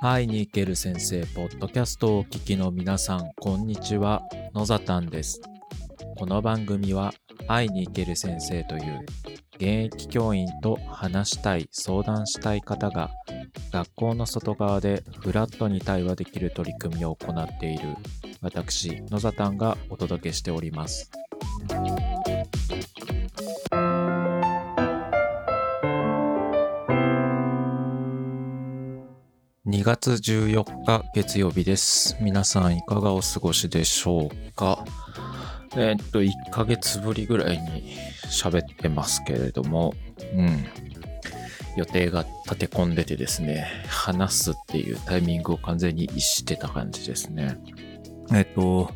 [0.00, 4.22] 会いに行ける先生、ポッドキャストをお聞きの皆さん、こんにちは。
[4.54, 5.40] 野ざたんです。
[6.16, 7.12] この番組は、
[7.46, 9.00] 会いに行ける先生という、
[9.56, 13.10] 現役教員と話したい、相談したい方が、
[13.72, 17.96] 学校の外側でフラットに対話できる取り組みを行っている、
[18.40, 21.10] 私、野ざたんがお届けしております。
[29.68, 32.16] 2月14日月曜日です。
[32.22, 34.82] 皆さんいかがお過ごしでしょうか？
[35.76, 37.94] えーっと、1ヶ月ぶりぐらいに
[38.30, 39.92] 喋ってますけれども、
[40.34, 40.64] うん。
[41.76, 47.58] 予定が立て込んでてですね、話すっていうタイミングを完全に逸してた感じですね。
[48.30, 48.90] えーっと、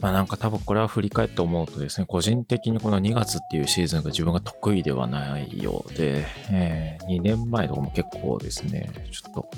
[0.00, 9.50] まあなんか多分これは振り返って思うとですね、個人的にこの2月っていうシーズンが自分が得意ではないようで、えー2年前とかも結構ですね、ちょっと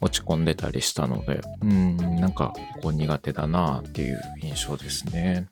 [0.00, 5.48] 落ち込んでたりしたので、うん、なんかこう苦手だなっていう印象ですね。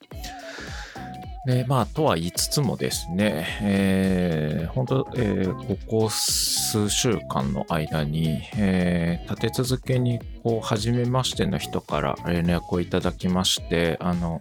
[1.49, 14.41] で、まあ、とは言いつつもですね、えー本当、えーここ数週間の間に、えー立て続けに、こう、初めましての人から連絡をいただきまして、あの、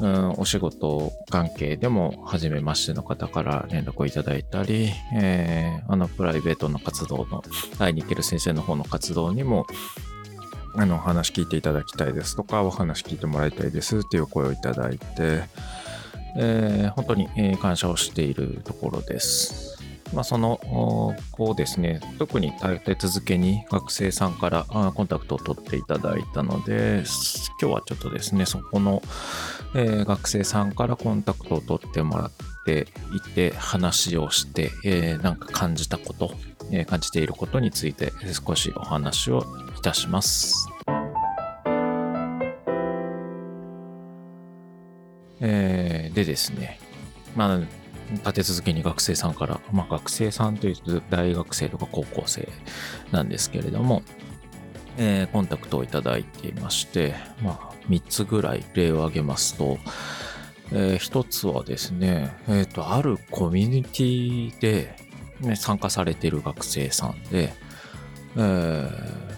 [0.00, 7.44] うん、お仕事関係でも初めましての方から連絡をいただいたり、えーあの、プライベートの活動の、
[7.78, 9.64] 会いに行ける先生の方の活動にも、
[10.74, 15.42] あの、お話聞いていただきたいですとか、お話聞いてもらいたいですっていう声をいただいて、
[16.36, 19.78] えー本当に、え感謝をしているところです。
[20.12, 27.04] まあ、その、おこうですね、特に立て続けに学生さんからコンタクトを取っていただいたので、
[27.60, 29.02] 今日はちょっとですね、そこの、
[29.74, 32.30] え学生さんからコンタクトを取ってもらっ
[32.64, 36.32] ていて、話をして、えなんか感じたこと、
[36.72, 38.12] え感じていることについて
[38.46, 39.44] 少しお話を
[39.78, 40.68] いたします。
[45.40, 45.79] えー
[46.20, 46.78] でですね、
[47.34, 47.60] まあ、
[48.12, 52.48] 立て続けに学生さんから、まあ、学生さんというと大学生とか高校生
[53.10, 54.02] なんですけれども、
[54.98, 59.78] えーコンタクトをいただいていまして、まあ、3つぐらい例を挙げますと、
[60.72, 64.94] え1つはですね、えっ、と、あるコミュニティで、
[65.40, 67.52] ね、参加されている学生さんで、
[68.36, 69.29] えー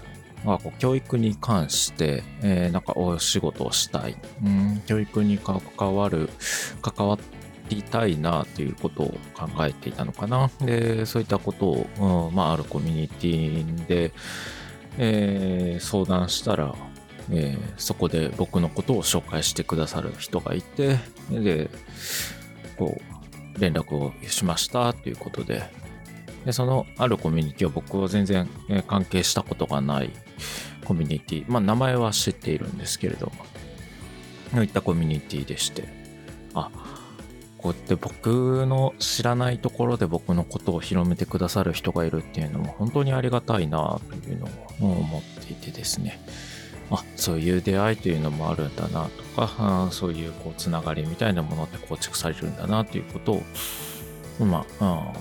[0.44, 5.60] まあ、こう教育に関して、えーなんかお仕事をしたい、うん、教育に関
[5.94, 6.28] わる、
[6.80, 7.18] 関わ
[7.68, 10.50] りたいなということを考えていたのかな。
[10.60, 14.12] で、そういったことを、うんまあ、あるコミュニティで、
[14.98, 16.74] えー相談したら、
[17.30, 20.98] えーそこで僕のことを紹介してくださる人がいて、
[21.30, 21.70] で、
[22.76, 23.00] こ
[23.56, 25.62] う、連絡をしましたということで、
[26.44, 28.48] で、そのあるコミュニティを僕は全然
[28.88, 30.10] 関係したことがない。
[30.84, 33.32] コミュニティ、まあ名前は知っているんですけれども、
[34.52, 35.84] そういったコミュニティでして、
[36.54, 36.70] あ、
[37.58, 46.20] こうやって僕の知らないところで僕のことを広めてくださる人がいるっていうのも本当にありがたいなというのを思っていてですね、
[46.90, 53.32] あ、そういう出会いというのもあるんだなとか、そういうこうつながりみたいなものって構築されるんだなということ
[54.40, 55.12] を、まあ、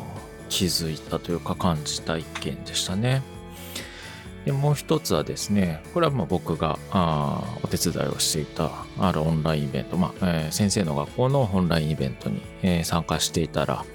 [0.49, 3.21] 気づいたというか感じた一件でしたね。
[4.45, 13.85] でもう一つはですね、これはまあ僕があお手伝いをしていたあるオンラインイベント、まあえー先生の学校のオンラインイベントに、えー参加していたら、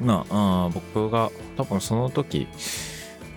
[0.00, 2.46] まあ、あ僕が多分その時、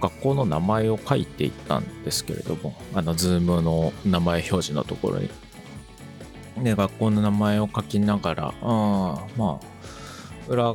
[0.01, 5.29] 学校の名前を書いていったんですけれども、あの、 Zoom の名前表示のところに。
[6.63, 10.73] で、学校の名前を書きながら、あまあ、裏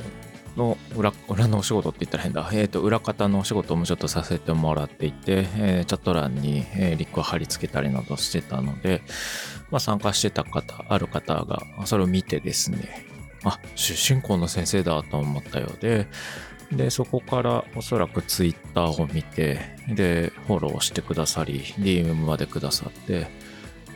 [0.56, 2.48] の、裏、裏のお仕事って言ったら変だ。
[2.52, 9.02] えっ、と、裏方のお仕事もちょっとさせてもらっていて、えーチャット欄に、えーリンクを貼り付けたりなどしてたので、
[9.70, 13.06] まあ、参加してた方、ある方が、それを見てですね、
[13.44, 16.06] あ、出身校の先生だと思ったようで、
[16.72, 23.28] で、そこからおそらくツイッターを見て、で、フォローしてくださり、DM までくださって、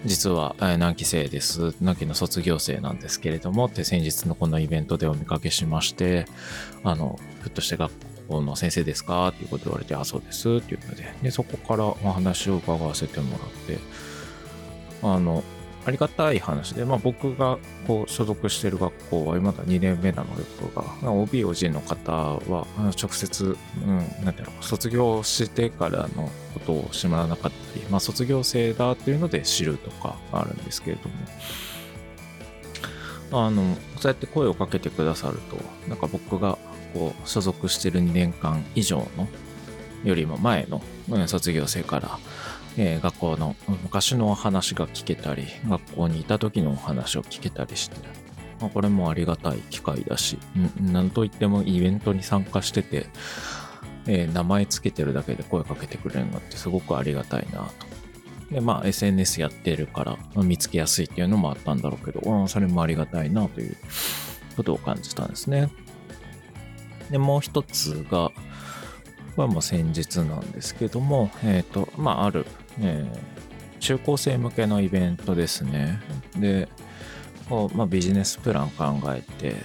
[0.06, 1.74] 実は、え何期生です。
[1.80, 6.24] 何期の卒業生なんですけれども、って先日のこのイベントでお見かけしまして、
[6.82, 7.92] あの、ふっとして学
[8.26, 9.28] 校の先生ですか？
[9.28, 10.48] っていうこと言われて、あ、そうです。
[10.48, 13.78] っていうので、で、そこからお話を伺わせてもらって、
[15.02, 15.44] あの、
[15.86, 22.66] ありがたい話で、まあ僕がこう所属してる学校はまだ2年目なので、僕が、まあ OB、OG の方は、
[23.00, 31.08] 直接、うん、なんていうの、卒業してからのことを知らなかったり、まあ卒業生だっていうので知るとかあるんですけれど
[33.30, 35.56] も、あの、そうやって声をかけてくださると、
[35.88, 36.58] なんか僕が
[36.92, 39.28] こう所属してる2年間以上の
[40.04, 40.82] よりも前の
[41.26, 42.18] 卒業生から、
[42.82, 47.96] えー、学校の昔のお話が聞けたり学校にいた時のお話を聞けたりして、
[48.58, 50.38] まあ、これもありがたい機会だし
[50.80, 53.04] 何といってもイベントに参加してて、
[54.06, 57.90] えー、名前つけてるだけで声かけてくれるのってすごくありがたいなと。
[58.50, 63.76] で、まあ SNS やってるから見つけやすいっていうのもあったんだろうけど、それもありがたいなという
[64.56, 65.70] ことを感じたんですね。
[67.10, 68.32] で、もう一つが、
[69.36, 72.46] これも先日なんですけども、えっ、ー、と、まあ、ある、
[72.78, 76.00] えー、中高生向けのイベントですね。
[76.36, 76.68] で、
[77.48, 79.56] こうまあ、ビジネスプラン考えて、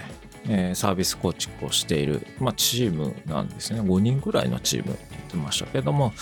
[0.48, 3.80] えー、サービス構築をしている、まあ、チームなんですね。
[3.80, 6.12] 5人ぐらいのチームって言ってましたけども、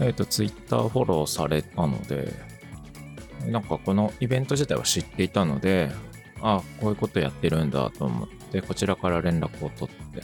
[0.00, 2.32] えっ、ー、と、ツイッターフォローされたので、
[3.46, 5.90] なんかこのイベント自体は知っていたので、
[6.40, 10.22] あこういうことやってるんだと思って、こちらから連絡を取って、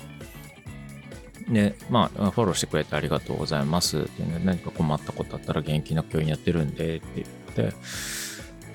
[1.51, 7.77] で、まあ、フォローしてくれてありがとうございますって、ね、何か困ったことあったら元気な教員やってるんでって言って、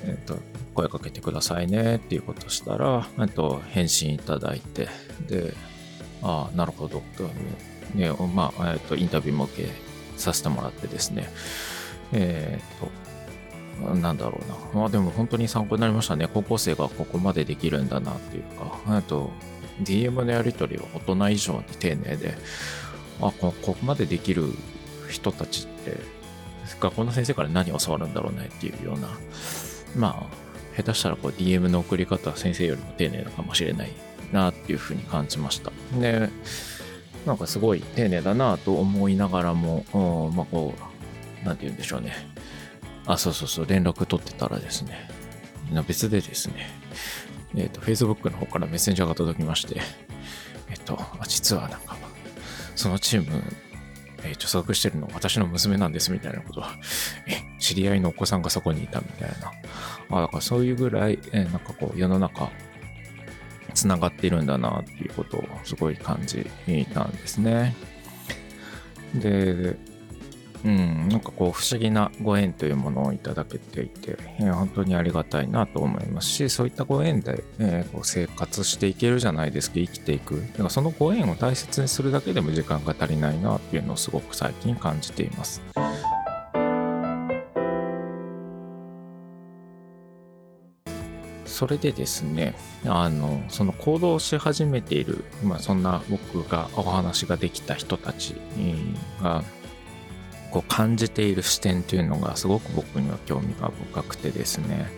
[0.04, 0.38] えっ、と、
[0.74, 4.90] 声かけてくださいねっていうことしたら、えっと、返信いただいて、
[5.28, 5.54] で、
[6.22, 7.24] ああ、なるほど、と、
[7.96, 9.70] ね、まあ、えっと、インタビューも受け
[10.18, 11.30] させてもらってですね、
[12.12, 14.82] えっ、と、なんだろうな。
[14.82, 16.30] まあでも本当に参考になりましたね。
[16.34, 19.32] 高校生がここまでできるんだなっていうか、と、
[19.82, 22.38] DM のやり取りは大人以上に丁寧で、
[23.22, 24.54] あ、ここまでできる
[25.10, 25.98] 人たちって、
[26.80, 29.10] 学校の先生から何を教わるんだろうねっていうような、
[29.96, 33.92] まあ、下手したらこう DM の送り方は先生よりも丁寧なのかもしれない
[34.34, 35.72] なっていうふうに感じました。
[36.00, 36.30] で、
[37.26, 39.86] なんかすごい丁寧だなと思いながらも、
[40.36, 40.74] まあこ
[41.44, 42.14] う、なんて言うんでしょうね。
[43.06, 45.10] あ、そうそうそう、連絡取ってたらですね、
[45.88, 46.70] 別でですね、
[47.56, 49.82] えっ、ー、と、Facebook の方からメッセンジャーが届きまして、
[50.70, 51.98] えっ、ー、と、実はなんか、
[52.76, 53.44] そのチーム、
[54.24, 56.72] えー、所属してるの私の娘なんですみたいなことは、
[57.28, 59.52] え、知り合いのお子さんがそこにいたみたいな。
[60.18, 62.52] あ、だからそういうぐらい、えなんかこう、世の中、
[63.74, 66.50] つながっているんだなっていうことをすごい感じ
[66.94, 67.76] たんですね。
[69.14, 69.78] で、
[70.66, 80.42] うん、なんかこう不思議なご縁というものをいただけていて、えー、本当にありがたいなと思いますし、そういったご縁で、えー、こう生活していけるじゃないですか、生きていく。
[80.58, 85.62] だかそのご縁を大切にするだけでも時間が足りないなっていうのをすごく最近感じています。
[91.46, 98.36] それでですね、あの、その行動し始めている、まあそんな僕がお話ができた人たち
[99.22, 99.44] が、
[100.52, 104.90] こう感じている視点というのがすごく僕には興味が深くてですね。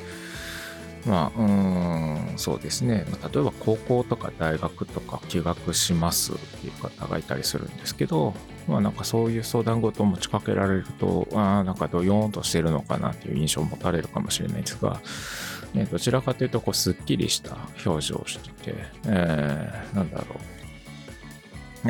[1.05, 3.05] まあうんそうですね。
[3.33, 8.33] 例えば高校とか大学とか休学しますっていう方がいたりするんですけど
[8.67, 15.01] まあなんかそういう相談事を持ちかけられるとあなんかどよーんとしてるのかなっていう印象を持たれるかもしれないですが、
[15.73, 20.56] ね、どちらかというとこうすっきりした表情をしてて、えー、なんだろう。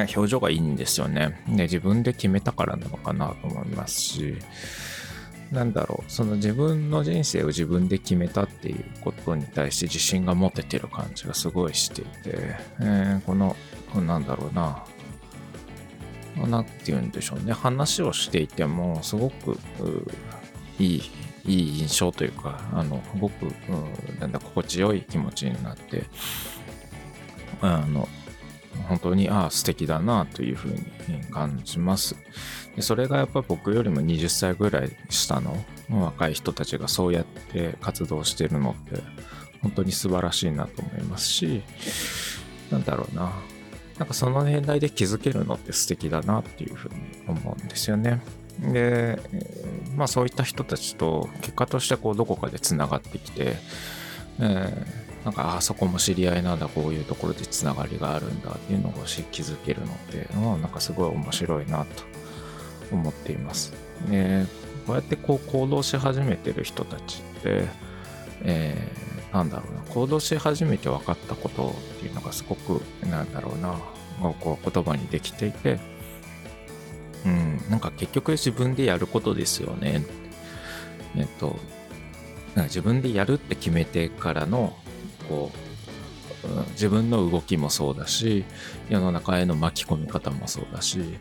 [0.04, 1.42] 表情がいいんですよね。
[1.48, 4.38] で、自分で決めたからなのかなと思いますし、
[5.52, 12.10] なんだろう、その自分の人生を自分で決めたっていうことに対して自信が持ててる感じがすごいしていて、
[12.80, 13.56] えー、この、
[14.06, 14.84] なんだろうな、
[16.46, 19.58] なんて言うんでしょうね、話をしていても、すごく
[20.80, 21.12] いい、
[21.46, 23.46] いい印象というか、あの、すごく、
[24.20, 26.04] なんだ、心地よい気持ちになって、
[27.62, 28.08] あの、
[28.84, 30.82] 本当に、ああ、素敵だなというふうに
[31.32, 32.16] 感じます。
[32.76, 35.58] でそれがやっぱ僕よりも20歳ぐらい下の
[35.90, 39.02] 若い人たちがそうやって活動してるのって
[39.64, 41.64] 本当に素晴らしいなと思いますし、
[42.72, 43.32] なんだろうな。
[43.98, 46.96] なんかその年代で気づけるのって素敵だなっていうふうに
[47.28, 48.22] 思うんですよね。
[48.60, 49.20] で、
[49.96, 53.56] まあそういった人たちと結果としてこうどこかでつながってきて、
[54.40, 58.94] えーなんかあそこも知り合いなんだこういうところでつながりがあるんだっていうのを
[59.32, 62.04] 気づけるので、うん、なんかすごい面白いなと
[62.92, 63.74] 思っています。
[64.10, 64.46] で
[64.86, 67.68] こうやってこう行動し始めてる人たちって、
[68.44, 69.82] えー、なんだろうな。
[69.94, 73.78] 行動し始めて分かったことっていうのがすごくなんだろうな。
[74.40, 75.80] こう言葉にできていて、
[77.24, 80.04] うん、なんか結局自分でやることですよね。
[81.16, 81.60] えっと、
[82.64, 84.76] 自分でやるって決めてからの
[85.28, 85.52] こ
[86.46, 88.46] う、うん、自分の動きもそうだし
[88.90, 91.20] 世の中への巻き込み方もそうだし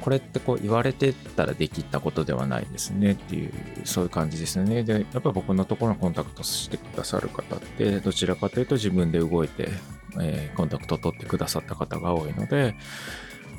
[0.00, 3.52] これってこう言われてたらできたことではないですねっていう、
[3.84, 4.82] そういう感じですね。
[4.82, 9.68] で、やっぱ僕のところのコンタクトしてくださる方って、どちらかというと自分で動いて、
[10.18, 12.74] えー、コンタクトを取ってくださった方が多いので、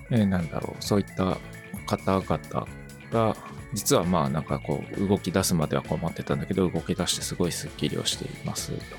[0.09, 1.37] えー、なんだろう、そういった
[1.85, 2.67] 方々
[3.11, 3.37] が、
[3.73, 8.97] 実はまあなんかこう動き出すまでは困ってたんだけど、動き出してすごいスッキリをしていますと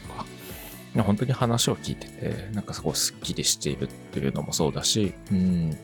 [0.95, 5.77] か、本当に話を聞いてて、なんかすごいスッキリしているっていうのもそうだし、うん、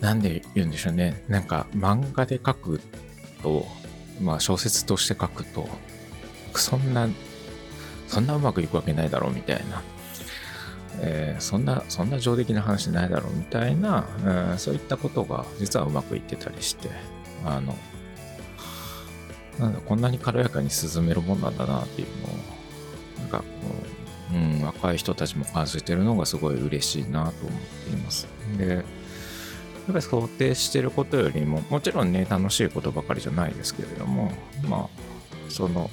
[0.00, 1.22] なんで言うんでしょうね。
[1.28, 2.80] なんか漫画で書く
[3.42, 3.66] と、
[4.20, 5.68] まあ小説として書くと、
[6.54, 7.08] そんな、
[8.08, 9.82] そんなうまくいくわけないだろうみたいな。
[11.00, 16.88] えー、そんな、そんな上出来な話ないだろうみたいな、えー、そういったことが実はうまくいってたりして、
[17.44, 17.76] あの、
[19.58, 22.28] なんだ、こんなに軽やかに進めるもんなんだなっていうのを、
[23.20, 23.44] なんかこ
[24.32, 28.26] う、うん、若い人たちも感じてるのがすごい嬉しいなと思っています。
[28.58, 28.82] で、やっ
[29.86, 34.32] ぱり想定してることよりも、もちろんね、楽しいことばかりじゃないですけれども、
[34.68, 34.88] まあ、
[35.48, 35.90] その、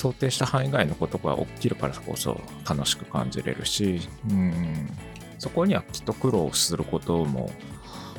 [0.00, 4.88] 想定した範囲外のことが起きるからこそ楽しく感じれるし、うん、
[5.38, 7.50] そこにはきっと苦労することも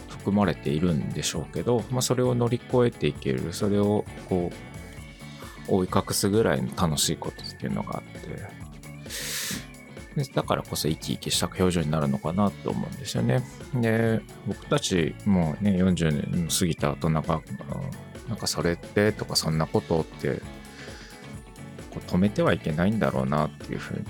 [0.09, 8.27] 含まれているんでしょうけど、まあ、それを乗り越えていける、それをこう、覆い隠すぐらいの楽しいことっていうのがあって
[10.15, 13.43] で、だからこそ生き生きした表情になるのかなと思うんですよね。
[13.73, 20.41] で、僕たちもうね、40年過ぎた後なん、なんかそれってとかそんなことって
[21.93, 24.05] こう止めてはいけないんだろうなっていうふうに、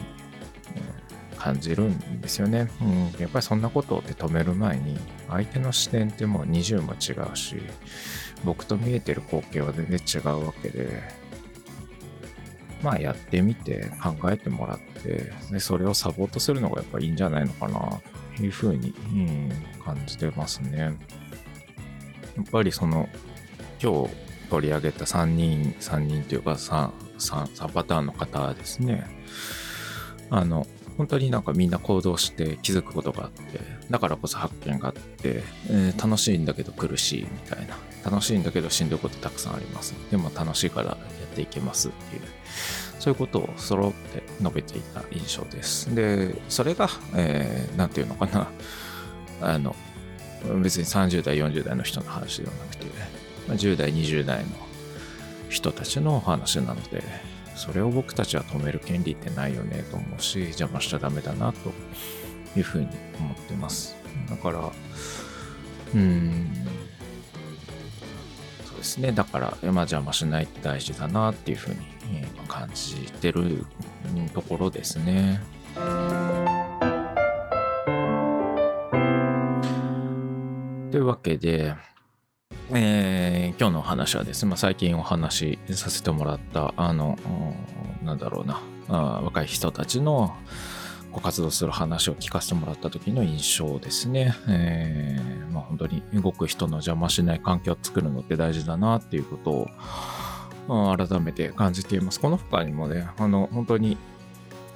[1.38, 3.19] 感じるんですよね、うん。
[3.19, 7.55] やっぱりそんなことって止める前に相手の視点ってもう20も違うし
[8.43, 11.01] 僕と見えてる光景は全然違うわけで
[12.83, 18.01] まあやってみて考えてもらって、でそれをサポートするのがやっぱいいんじゃないのかな、
[18.35, 19.51] というふうに、うん、
[19.83, 20.79] 感じてますね。
[20.79, 23.07] やっぱりその、
[23.81, 24.09] 今日
[24.50, 26.89] 取り上げた3人、3人というか 3,
[27.22, 29.06] 3, 3パターンの方ですね。
[30.30, 30.66] あの、
[30.98, 33.60] 本当になんかみんな行動して気づくことがあって、
[33.90, 37.78] だからこそ発見があって、えー、楽しいんだけど苦しいみたいな。
[38.04, 39.94] 楽しいんだけどしんどいことたくさんあります。
[40.10, 42.22] でも楽しいからやっていけますっていう。
[43.00, 45.94] そういうことを揃って述べていた印象です。
[45.96, 48.48] で、それが、えー、ていうのかな。
[49.42, 49.75] あの、
[50.62, 52.86] 別に30代、40代の人の話ではなくて、
[53.48, 54.50] 10代、20代の
[55.51, 57.03] 人たちの話なので、
[57.55, 61.72] それを僕たちは止める権利ってないよねと思うし、邪魔しちゃダメだなと
[62.58, 62.88] いうふうに
[63.20, 63.96] 思ってます。
[64.29, 64.72] だから、
[65.93, 66.50] うん、
[68.65, 69.12] そうですね。
[69.12, 71.77] だから、まあ、邪魔しないって大事だなっていうふうに
[72.48, 73.65] 感じてる
[74.34, 75.41] ところですね。
[80.91, 81.75] というわけで、
[82.74, 87.18] えー、今日のお話はですね、まあ、最近お話しさせてもらった、あの、
[88.04, 90.36] なんだろうな、あ若い人たちの
[91.12, 94.36] ご活動する話を聞かせてもらった時の印象ですね。
[94.48, 99.68] えー、まあ、本当に動く人の邪魔しない環境を作るのって大事だなっていうことを、
[100.96, 102.22] 改めて感じています。
[102.22, 103.98] この他にもね、あの、本当に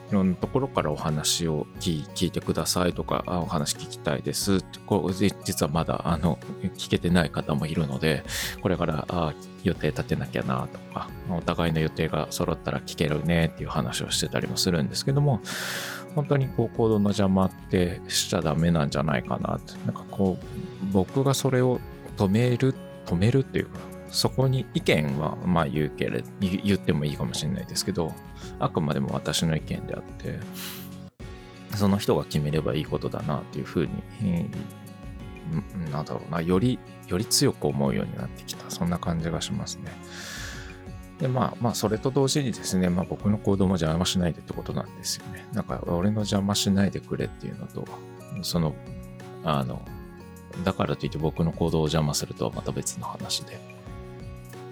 [0.09, 6.37] いろんなところからお話を聞いてくださいとか、お話聞きたいですこう実はまだあの
[6.77, 8.23] 聞けてない方もいるので、
[8.61, 9.33] これからあ
[9.63, 15.41] 予定立てなきゃなとか、お互いの予定が揃ったら聞けるねっていう話をしてたりもするんですけども、
[16.13, 19.73] 本当にこう行動の邪魔ってしちゃダメなんじゃないかなって。
[19.85, 20.45] なんかこう、
[20.93, 21.81] 僕がそれを
[22.15, 22.73] 止める、
[23.05, 23.79] 止めるっていうか、
[24.15, 28.13] そこに意見はまあ言うけれ言ってもいいかもしれないですけど
[28.59, 30.39] あくまでも私の意見であって
[31.75, 33.89] その人が決めればいいことだなっていうふう
[34.21, 34.49] に、
[35.91, 38.69] なんだろうなよりより強く思うようになってきた。
[38.71, 39.91] そんな感じがしますね。
[41.19, 45.45] でまあまあそれと同時にですね、まあ、僕の行動も邪魔しないでってことなんですよね。
[45.51, 47.85] なんか俺の邪魔しないでくれっていうのと
[48.41, 48.73] その
[49.43, 49.81] あの
[50.63, 53.74] だからといって僕の行動を邪魔するとはまた別の話で。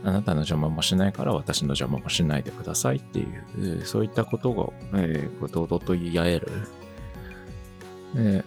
[0.03, 6.47] あなたの邪魔もしないから私の邪魔もしないでくださいっていう、そういったことが、えー、堂々と言い合える。
[8.15, 8.43] え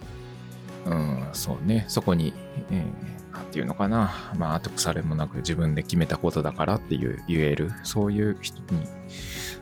[0.85, 2.33] ー、うん、そうね、そこに、
[2.71, 8.83] えー、なんていうのかな、まあ、後腐れもなく自分で決めたことだからっていう言える、そういう人に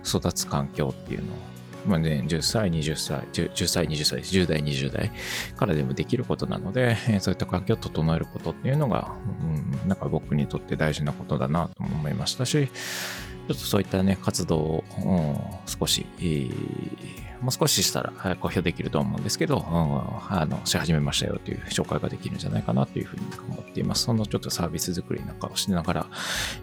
[0.05, 1.37] 育つ環境っていうのを
[1.85, 5.11] まあね、10歳、20歳、10, 10歳、20歳、10代、20代
[5.55, 24.03] からでもできることなので、そういった環境を整えることっていうのが、うん、なんか僕にとって大事なことだなと思いましたし、ちょっとそういったね、活動を、うん少し、えー、もう少ししたら公表できると思うんですけど、うん、あの、し始めましたよという紹介ができるんじゃないかなというふうに思っています。
[24.03, 26.07] そのちょっとサービス作りなんかをしながら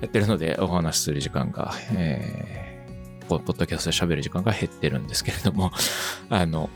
[0.01, 2.72] やってるので、お話しする時間が、えー
[3.41, 5.73] ポッドキャストで喋る時間が減ってるんですけれども、
[6.31, 6.71] あの、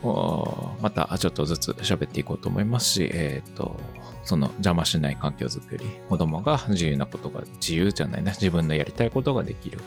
[0.80, 3.76] またちょっとずつ喋っていこうと思いますし、えっ、ー、と、
[4.24, 9.78] その邪魔しない環境づくり、子供が自由なことが、自由じゃないな、自分のやりたいことができる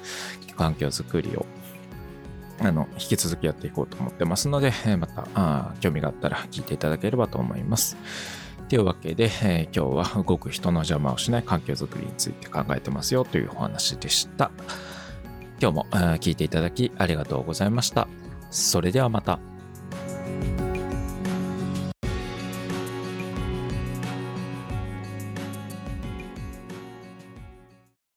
[0.56, 1.46] 環境づくりを、
[2.60, 7.98] あの、引き続きやっていこうと思ってますので、また、あ興味があったら聞いていただければと思います。
[8.70, 14.52] というわけで、えー、今日は動く人の邪魔をしない環境づくりについて考えてますよというお話でした。
[15.62, 18.08] 今日も聞いていただきありがとうございました。
[18.52, 19.40] それではまた。